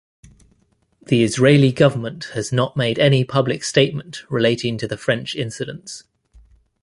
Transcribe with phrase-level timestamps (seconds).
[1.03, 6.05] The Israeli government has not made any public statement relating to the French incidents.